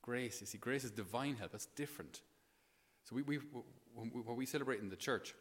Grace, 0.02 0.40
you 0.40 0.47
see, 0.47 0.59
grace 0.59 0.85
is 0.85 0.90
divine 0.90 1.37
help. 1.37 1.52
That's 1.52 1.66
different. 1.66 2.23
So 3.04 3.14
we, 3.16 3.23
we, 3.23 3.38
when 3.95 4.37
we 4.37 4.47
celebrate 4.47 4.81
in 4.81 4.88
the 4.88 4.97
church, 4.97 5.35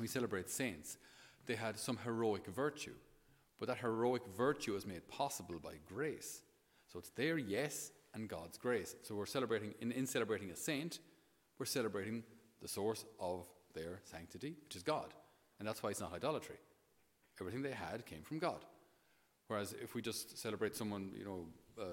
we 0.00 0.06
celebrate 0.06 0.50
saints. 0.50 0.98
They 1.46 1.54
had 1.54 1.78
some 1.78 1.98
heroic 2.04 2.46
virtue, 2.46 2.94
but 3.58 3.68
that 3.68 3.78
heroic 3.78 4.22
virtue 4.36 4.74
is 4.74 4.86
made 4.86 5.06
possible 5.08 5.56
by 5.62 5.74
grace. 5.86 6.42
So 6.92 6.98
it's 6.98 7.10
their 7.10 7.38
yes 7.38 7.92
and 8.14 8.28
God's 8.28 8.58
grace. 8.58 8.94
So 9.02 9.14
we're 9.14 9.26
celebrating, 9.26 9.74
in, 9.80 9.92
in 9.92 10.06
celebrating 10.06 10.50
a 10.50 10.56
saint, 10.56 10.98
we're 11.58 11.66
celebrating 11.66 12.22
the 12.62 12.68
source 12.68 13.04
of 13.18 13.46
their 13.74 14.00
sanctity, 14.04 14.54
which 14.64 14.76
is 14.76 14.82
God. 14.82 15.12
And 15.58 15.68
that's 15.68 15.82
why 15.82 15.90
it's 15.90 16.00
not 16.00 16.14
idolatry. 16.14 16.56
Everything 17.40 17.62
they 17.62 17.72
had 17.72 18.06
came 18.06 18.22
from 18.22 18.38
God. 18.38 18.64
Whereas 19.48 19.74
if 19.82 19.94
we 19.94 20.02
just 20.02 20.38
celebrate 20.38 20.76
someone, 20.76 21.10
you 21.18 21.24
know, 21.24 21.46
uh, 21.78 21.84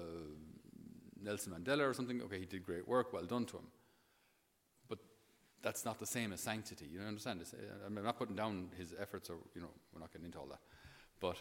Nelson 1.22 1.52
Mandela 1.52 1.88
or 1.88 1.92
something, 1.92 2.22
okay, 2.22 2.38
he 2.38 2.46
did 2.46 2.64
great 2.64 2.86
work, 2.86 3.12
well 3.12 3.24
done 3.24 3.44
to 3.46 3.56
him. 3.58 3.66
But 4.88 4.98
that's 5.62 5.84
not 5.84 5.98
the 5.98 6.06
same 6.06 6.32
as 6.32 6.40
sanctity. 6.40 6.86
You 6.90 7.00
understand? 7.00 7.40
It's, 7.40 7.52
uh, 7.52 7.86
I'm 7.86 7.94
not 7.94 8.18
putting 8.18 8.36
down 8.36 8.68
his 8.78 8.94
efforts, 8.98 9.28
or 9.28 9.36
you 9.54 9.60
know, 9.60 9.70
we're 9.92 10.00
not 10.00 10.12
getting 10.12 10.26
into 10.26 10.38
all 10.38 10.46
that. 10.46 10.60
But, 11.20 11.36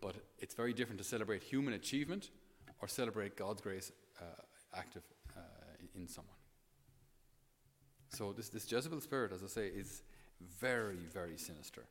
but 0.00 0.14
it's 0.38 0.54
very 0.54 0.72
different 0.72 0.98
to 0.98 1.04
celebrate 1.04 1.42
human 1.42 1.74
achievement 1.74 2.30
or 2.80 2.88
celebrate 2.88 3.36
God's 3.36 3.60
grace 3.60 3.92
uh, 4.20 4.24
active 4.76 5.02
uh, 5.36 5.40
in 5.94 6.08
someone. 6.08 6.36
So 8.14 8.32
this 8.32 8.48
this 8.48 8.70
Jezebel 8.70 9.00
spirit, 9.00 9.32
as 9.32 9.42
I 9.42 9.46
say, 9.46 9.66
is 9.66 10.02
very 10.60 11.04
very 11.12 11.36
sinister 11.36 11.84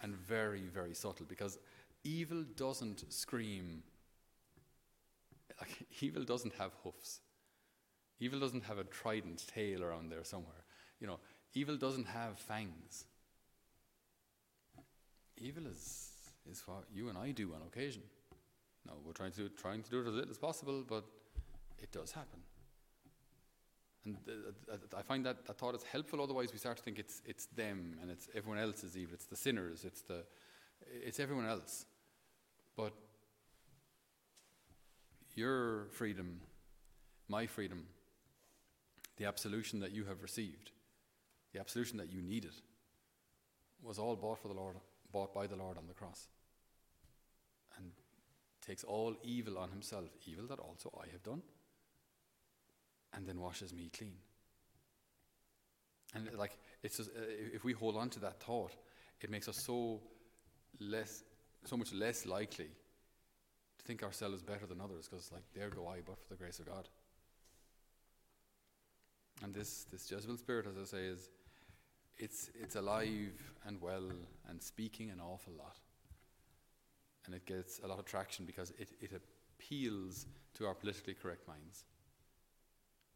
and 0.00 0.14
very 0.14 0.62
very 0.62 0.94
subtle 0.94 1.26
because 1.28 1.58
evil 2.04 2.44
doesn't 2.56 3.12
scream. 3.12 3.82
Like 5.60 5.86
evil 6.00 6.24
doesn't 6.24 6.54
have 6.54 6.72
hoofs. 6.82 7.20
Evil 8.20 8.40
doesn't 8.40 8.64
have 8.64 8.78
a 8.78 8.84
trident 8.84 9.46
tail 9.46 9.84
around 9.84 10.10
there 10.10 10.24
somewhere. 10.24 10.64
You 11.00 11.06
know, 11.06 11.18
evil 11.54 11.76
doesn't 11.76 12.06
have 12.06 12.38
fangs. 12.38 13.04
Evil 15.36 15.66
is, 15.66 16.10
is 16.50 16.62
what 16.66 16.84
you 16.92 17.08
and 17.10 17.16
I 17.16 17.30
do 17.30 17.54
on 17.54 17.62
occasion. 17.62 18.02
No, 18.86 18.94
we're 19.04 19.12
trying 19.12 19.30
to, 19.32 19.42
do, 19.42 19.48
trying 19.50 19.82
to 19.82 19.90
do 19.90 20.00
it 20.00 20.08
as 20.08 20.14
little 20.14 20.30
as 20.30 20.38
possible, 20.38 20.82
but 20.88 21.04
it 21.78 21.92
does 21.92 22.10
happen. 22.10 22.40
And 24.04 24.16
uh, 24.28 24.76
I 24.96 25.02
find 25.02 25.24
that, 25.26 25.46
that 25.46 25.58
thought 25.58 25.74
is 25.74 25.82
helpful, 25.82 26.22
otherwise 26.22 26.52
we 26.52 26.58
start 26.58 26.76
to 26.76 26.82
think 26.82 26.98
it's, 26.98 27.20
it's 27.26 27.46
them 27.46 27.96
and 28.00 28.10
it's 28.10 28.28
everyone 28.34 28.58
else 28.58 28.84
is 28.84 28.96
evil. 28.96 29.14
It's 29.14 29.26
the 29.26 29.36
sinners, 29.36 29.84
it's, 29.84 30.02
the, 30.02 30.24
it's 30.90 31.20
everyone 31.20 31.46
else. 31.46 31.86
But 32.76 32.92
your 35.34 35.86
freedom, 35.90 36.40
my 37.28 37.46
freedom, 37.46 37.86
the 39.16 39.24
absolution 39.24 39.80
that 39.80 39.92
you 39.92 40.04
have 40.04 40.22
received, 40.22 40.70
the 41.52 41.60
absolution 41.60 41.98
that 41.98 42.12
you 42.12 42.22
needed, 42.22 42.54
was 43.82 43.98
all 43.98 44.16
bought 44.16 44.38
for 44.40 44.48
the 44.48 44.54
Lord, 44.54 44.76
bought 45.12 45.34
by 45.34 45.46
the 45.46 45.56
Lord 45.56 45.76
on 45.76 45.86
the 45.86 45.94
cross. 45.94 46.28
And 47.76 47.90
takes 48.64 48.84
all 48.84 49.14
evil 49.22 49.58
on 49.58 49.70
himself, 49.70 50.10
evil 50.26 50.46
that 50.46 50.58
also 50.58 50.96
I 51.02 51.10
have 51.12 51.22
done, 51.22 51.42
and 53.14 53.26
then 53.26 53.40
washes 53.40 53.72
me 53.72 53.90
clean. 53.96 54.16
And 56.14 56.28
like 56.34 56.58
it's 56.82 56.96
just, 56.96 57.10
uh, 57.10 57.20
if 57.54 57.64
we 57.64 57.72
hold 57.72 57.96
on 57.96 58.10
to 58.10 58.20
that 58.20 58.40
thought, 58.40 58.74
it 59.20 59.30
makes 59.30 59.48
us 59.48 59.56
so 59.64 60.00
less, 60.80 61.22
so 61.64 61.76
much 61.76 61.92
less 61.92 62.24
likely 62.26 62.68
to 63.78 63.84
think 63.84 64.02
ourselves 64.02 64.42
better 64.42 64.66
than 64.66 64.80
others, 64.80 65.08
because 65.08 65.30
like 65.32 65.44
there 65.54 65.70
go 65.70 65.86
I, 65.86 66.00
but 66.04 66.18
for 66.22 66.28
the 66.30 66.36
grace 66.36 66.58
of 66.58 66.66
God. 66.66 66.88
And 69.42 69.54
this, 69.54 69.84
this 69.92 70.10
Jezebel 70.10 70.36
spirit, 70.36 70.66
as 70.66 70.76
I 70.76 70.84
say, 70.84 71.04
is 71.06 71.30
it's, 72.16 72.50
it's 72.60 72.74
alive 72.74 73.32
and 73.66 73.80
well 73.80 74.10
and 74.48 74.62
speaking 74.62 75.10
an 75.10 75.20
awful 75.20 75.52
lot. 75.56 75.76
And 77.26 77.34
it 77.34 77.46
gets 77.46 77.80
a 77.84 77.86
lot 77.86 77.98
of 77.98 78.06
traction 78.06 78.46
because 78.46 78.72
it, 78.78 78.88
it 79.00 79.12
appeals 79.12 80.26
to 80.54 80.66
our 80.66 80.74
politically 80.74 81.14
correct 81.14 81.46
minds. 81.46 81.84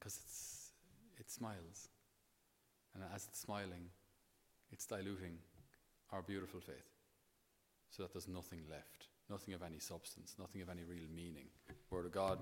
Because 0.02 0.18
it's, 0.24 0.72
it 1.20 1.30
smiles. 1.30 1.88
And 2.92 3.04
as 3.14 3.28
it's 3.30 3.38
smiling, 3.38 3.86
it's 4.72 4.84
diluting 4.84 5.38
our 6.10 6.22
beautiful 6.22 6.58
faith 6.58 6.90
so 7.88 8.02
that 8.02 8.12
there's 8.12 8.26
nothing 8.26 8.62
left, 8.68 9.06
nothing 9.30 9.54
of 9.54 9.62
any 9.62 9.78
substance, 9.78 10.34
nothing 10.40 10.60
of 10.60 10.68
any 10.68 10.82
real 10.82 11.06
meaning. 11.14 11.46
Word 11.90 12.06
of 12.06 12.12
God, 12.12 12.40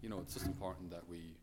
you 0.00 0.08
know, 0.08 0.20
it's 0.20 0.32
just 0.32 0.46
important 0.46 0.90
that 0.92 1.06
we 1.06 1.36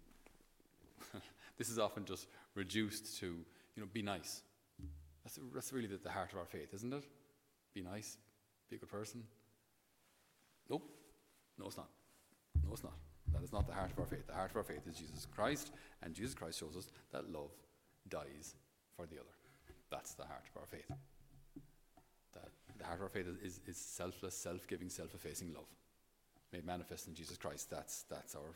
this 1.60 1.70
is 1.70 1.78
often 1.78 2.06
just 2.06 2.26
reduced 2.56 3.20
to, 3.20 3.28
you 3.28 3.84
know, 3.84 3.88
be 3.94 4.02
nice. 4.02 4.42
That's, 5.24 5.38
that's 5.54 5.72
really 5.74 5.88
the, 5.88 5.98
the 5.98 6.10
heart 6.10 6.32
of 6.34 6.40
our 6.40 6.46
faith, 6.46 6.74
isn't 6.74 6.92
it? 6.92 7.04
Be 7.76 7.84
nice, 7.84 8.18
be 8.68 8.78
a 8.78 8.80
good 8.80 8.90
person. 8.90 9.22
Nope. 10.72 10.90
No, 11.60 11.68
it's 11.68 11.78
not. 11.78 11.90
No, 12.66 12.72
it's 12.74 12.84
not. 12.84 12.94
That 13.34 13.44
is 13.44 13.52
not 13.52 13.68
the 13.68 13.74
heart 13.74 13.92
of 13.92 14.00
our 14.00 14.06
faith. 14.06 14.28
The 14.28 14.34
heart 14.34 14.52
of 14.52 14.58
our 14.58 14.64
faith 14.64 14.88
is 14.88 14.98
Jesus 14.98 15.26
Christ, 15.26 15.72
and 16.04 16.14
Jesus 16.14 16.34
Christ 16.34 16.60
shows 16.60 16.76
us 16.78 16.88
that 17.12 17.32
love 17.32 17.52
dies 18.10 18.56
for 18.96 19.06
the 19.06 19.16
other. 19.16 19.36
That's 19.90 20.14
the 20.14 20.24
heart 20.24 20.46
of 20.54 20.62
our 20.62 20.68
faith. 20.68 20.90
That 22.34 22.50
the 22.78 22.86
heart 22.86 23.00
of 23.00 23.04
our 23.04 23.10
faith 23.10 23.28
is, 23.44 23.60
is, 23.68 23.78
selfless, 23.78 24.36
self-giving, 24.36 24.90
self-effacing 24.90 25.54
love 25.54 25.68
made 26.54 26.66
manifest 26.66 27.08
in 27.08 27.14
Jesus 27.14 27.38
Christ. 27.38 27.70
That's, 27.70 28.04
that's, 28.10 28.36
our, 28.36 28.56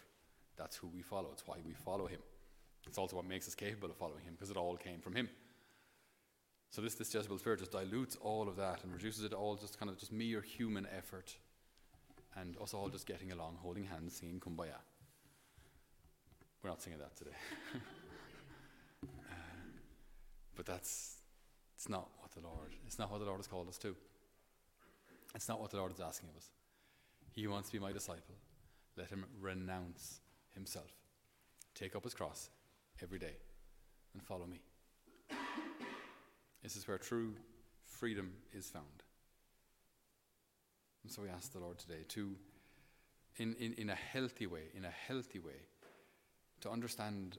that's 0.58 0.76
who 0.76 0.88
we 0.88 1.02
follow. 1.02 1.30
It's 1.32 1.46
why 1.46 1.58
we 1.66 1.74
follow 1.74 2.08
him. 2.08 2.20
It's 2.88 2.98
also 2.98 3.16
what 3.16 3.26
makes 3.26 3.48
us 3.48 3.56
capable 3.56 3.90
of 3.90 3.98
following 3.98 4.24
him 4.24 4.34
because 4.34 4.50
it 4.50 4.58
all 4.58 4.76
came 4.78 5.00
from 5.00 5.16
him. 5.16 5.30
So 6.70 6.82
this, 6.82 6.96
this 6.96 7.14
Jezebel 7.14 7.38
spirit 7.38 7.60
just 7.60 7.72
dilutes 7.72 8.18
all 8.18 8.48
of 8.50 8.58
that 8.58 8.84
and 8.84 8.92
reduces 8.92 9.24
it 9.24 9.34
all 9.34 9.56
just 9.56 9.80
kind 9.80 9.90
of 9.90 9.98
just 9.98 10.12
mere 10.12 10.42
human 10.42 10.88
effort 10.96 11.36
and 12.36 12.56
us 12.62 12.74
all 12.74 12.90
just 12.90 13.06
getting 13.06 13.32
along, 13.32 13.58
holding 13.62 13.86
hands, 13.86 14.16
singing 14.16 14.40
Kumbaya. 14.40 14.80
We're 16.62 16.70
not 16.70 16.82
singing 16.82 17.00
that 17.00 17.16
today. 17.16 17.32
uh, 19.04 19.08
but 20.56 20.66
that's 20.66 21.18
it's 21.76 21.90
not 21.90 22.10
what 22.20 22.32
the 22.32 22.42
Lord, 22.42 22.72
it's 22.88 22.98
not 22.98 23.12
what 23.12 23.20
the 23.20 23.26
Lord 23.26 23.40
has 23.40 23.48
called 23.48 23.68
us 23.68 23.78
to. 23.80 23.96
It's 25.36 25.50
not 25.50 25.60
what 25.60 25.72
the 25.72 25.78
Lord 25.78 25.92
is 25.92 26.00
asking 26.00 26.30
of 26.30 26.38
us. 26.38 26.50
He 27.32 27.48
wants 27.48 27.70
to 27.70 27.74
be 27.74 27.80
my 27.80 27.92
disciple. 27.92 28.36
Let 28.98 29.10
him 29.10 29.26
renounce 29.42 30.22
himself. 30.54 30.92
Take 31.74 31.96
up 31.96 32.04
his 32.04 32.14
cross 32.14 32.50
every 33.04 33.20
day 33.20 33.36
and 34.14 34.24
follow 34.24 34.48
me. 34.48 34.62
This 36.64 36.78
is 36.78 36.88
where 36.88 36.98
true 36.98 37.34
freedom 37.84 38.32
is 38.54 38.70
found. 38.70 39.05
And 41.06 41.12
so 41.12 41.22
we 41.22 41.30
ask 41.30 41.54
the 41.54 41.60
Lord 41.60 41.78
today 41.78 42.04
to, 42.08 42.36
in, 43.38 43.54
in, 43.60 43.74
in 43.74 43.90
a 43.92 43.96
healthy 43.96 44.48
way, 44.48 44.64
in 44.76 44.86
a 44.86 44.90
healthy 44.90 45.38
way, 45.38 45.68
to 46.62 46.70
understand 46.72 47.38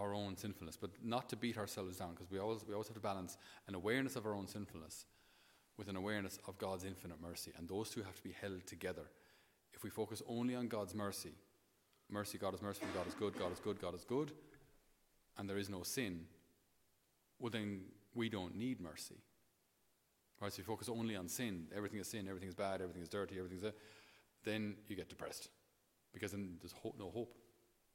our 0.00 0.12
own 0.12 0.36
sinfulness, 0.36 0.76
but 0.76 0.90
not 1.00 1.28
to 1.28 1.36
beat 1.36 1.58
ourselves 1.58 1.98
down, 1.98 2.14
because 2.14 2.28
we 2.28 2.40
always, 2.40 2.66
we 2.66 2.74
always 2.74 2.88
have 2.88 2.96
to 2.96 3.00
balance 3.00 3.38
an 3.68 3.76
awareness 3.76 4.16
of 4.16 4.26
our 4.26 4.34
own 4.34 4.48
sinfulness 4.48 5.04
with 5.76 5.86
an 5.86 5.94
awareness 5.94 6.40
of 6.48 6.58
God's 6.58 6.82
infinite 6.82 7.22
mercy. 7.22 7.52
And 7.56 7.68
those 7.68 7.88
two 7.88 8.02
have 8.02 8.16
to 8.16 8.22
be 8.24 8.32
held 8.32 8.66
together. 8.66 9.04
If 9.72 9.84
we 9.84 9.90
focus 9.90 10.20
only 10.26 10.56
on 10.56 10.66
God's 10.66 10.92
mercy, 10.92 11.34
mercy, 12.10 12.36
God 12.36 12.52
is 12.52 12.62
merciful, 12.62 12.88
God 12.96 13.06
is 13.06 13.14
good, 13.14 13.38
God 13.38 13.52
is 13.52 13.60
good, 13.60 13.80
God 13.80 13.94
is 13.94 14.04
good, 14.04 14.32
and 15.38 15.48
there 15.48 15.58
is 15.58 15.70
no 15.70 15.84
sin, 15.84 16.22
well, 17.38 17.50
then 17.50 17.82
we 18.16 18.28
don't 18.28 18.56
need 18.56 18.80
mercy. 18.80 19.18
Right? 20.40 20.52
So 20.52 20.58
you 20.58 20.64
focus 20.64 20.88
only 20.88 21.16
on 21.16 21.28
sin, 21.28 21.66
everything 21.74 21.98
is 21.98 22.08
sin, 22.08 22.28
everything 22.28 22.48
is 22.48 22.54
bad, 22.54 22.80
everything 22.80 23.02
is 23.02 23.08
dirty, 23.08 23.38
everything 23.38 23.58
is. 23.58 23.72
Then 24.44 24.76
you 24.88 24.96
get 24.96 25.08
depressed 25.08 25.48
because 26.12 26.30
then 26.32 26.56
there's 26.60 26.74
no 26.98 27.10
hope. 27.10 27.36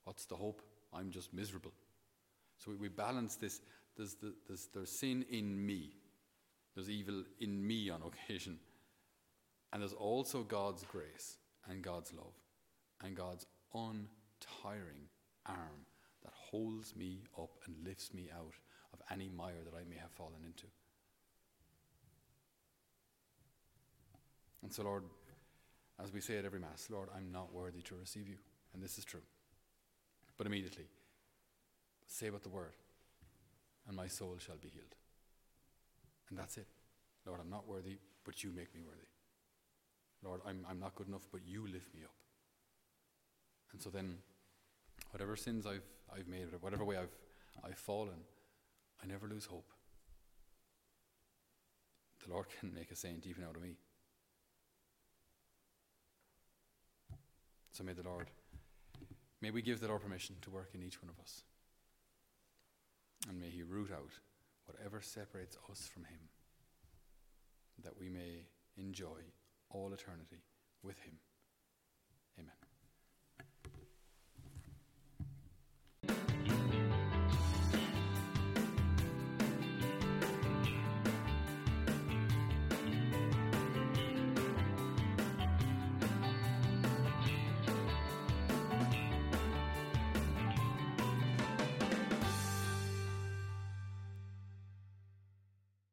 What's 0.03 0.25
the 0.25 0.35
hope? 0.35 0.61
I'm 0.93 1.09
just 1.09 1.33
miserable. 1.33 1.71
So 2.57 2.71
we, 2.71 2.77
we 2.77 2.87
balance 2.89 3.35
this. 3.35 3.61
There's, 3.95 4.15
the, 4.15 4.33
there's, 4.47 4.67
there's 4.73 4.91
sin 4.91 5.25
in 5.29 5.65
me, 5.65 5.91
there's 6.75 6.89
evil 6.89 7.23
in 7.39 7.65
me 7.65 7.89
on 7.89 8.01
occasion. 8.01 8.59
And 9.71 9.81
there's 9.81 9.93
also 9.93 10.43
God's 10.43 10.83
grace 10.83 11.37
and 11.67 11.81
God's 11.81 12.13
love 12.13 12.33
and 13.03 13.15
God's 13.15 13.45
untiring 13.73 15.07
arm 15.45 15.85
that 16.23 16.33
holds 16.33 16.95
me 16.95 17.23
up 17.39 17.49
and 17.65 17.75
lifts 17.85 18.13
me 18.13 18.29
out 18.35 18.53
of 18.93 19.01
any 19.11 19.29
mire 19.29 19.63
that 19.65 19.75
I 19.75 19.83
may 19.89 19.97
have 19.97 20.11
fallen 20.11 20.43
into. 20.45 20.67
And 24.63 24.71
so, 24.71 24.83
Lord, 24.83 25.03
as 26.01 26.11
we 26.11 26.21
say 26.21 26.37
at 26.37 26.45
every 26.45 26.59
Mass, 26.59 26.87
Lord, 26.89 27.09
I'm 27.15 27.31
not 27.31 27.53
worthy 27.53 27.81
to 27.83 27.95
receive 27.95 28.27
you. 28.27 28.37
And 28.73 28.81
this 28.81 28.97
is 28.97 29.05
true. 29.05 29.21
But 30.37 30.47
immediately, 30.47 30.85
say 32.07 32.29
but 32.29 32.41
the 32.41 32.49
word, 32.49 32.73
and 33.87 33.95
my 33.95 34.07
soul 34.07 34.35
shall 34.39 34.55
be 34.55 34.69
healed. 34.69 34.95
And 36.29 36.39
that's 36.39 36.57
it. 36.57 36.67
Lord, 37.25 37.39
I'm 37.41 37.49
not 37.49 37.67
worthy, 37.67 37.97
but 38.25 38.43
you 38.43 38.51
make 38.51 38.73
me 38.73 38.81
worthy. 38.83 39.07
Lord, 40.23 40.41
I'm, 40.47 40.65
I'm 40.69 40.79
not 40.79 40.95
good 40.95 41.07
enough, 41.07 41.27
but 41.31 41.41
you 41.45 41.67
lift 41.67 41.93
me 41.93 42.01
up. 42.03 42.15
And 43.73 43.81
so 43.81 43.89
then, 43.89 44.17
whatever 45.11 45.35
sins 45.35 45.65
I've, 45.67 45.83
I've 46.15 46.27
made, 46.27 46.47
whatever 46.61 46.85
way 46.85 46.97
I've, 46.97 47.15
I've 47.63 47.77
fallen, 47.77 48.23
I 49.03 49.07
never 49.07 49.27
lose 49.27 49.45
hope. 49.45 49.69
The 52.25 52.33
Lord 52.33 52.45
can 52.59 52.73
make 52.73 52.91
a 52.91 52.95
saint 52.95 53.25
even 53.27 53.43
out 53.43 53.55
of 53.55 53.61
me. 53.61 53.75
So 57.73 57.83
may 57.83 57.93
the 57.93 58.03
Lord, 58.03 58.29
may 59.41 59.49
we 59.49 59.63
give 59.63 59.79
the 59.79 59.87
Lord 59.87 60.03
permission 60.03 60.35
to 60.43 60.51
work 60.51 60.69
in 60.75 60.83
each 60.83 61.01
one 61.01 61.09
of 61.09 61.19
us. 61.19 61.41
And 63.27 63.39
may 63.39 63.49
He 63.49 63.63
root 63.63 63.89
out 63.91 64.11
whatever 64.65 65.01
separates 65.01 65.57
us 65.69 65.87
from 65.91 66.03
Him, 66.03 66.19
that 67.83 67.99
we 67.99 68.09
may 68.09 68.45
enjoy 68.77 69.21
all 69.71 69.91
eternity 69.91 70.43
with 70.83 70.99
Him. 70.99 71.13